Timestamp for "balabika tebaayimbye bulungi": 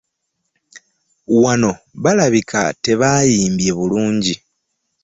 2.03-4.35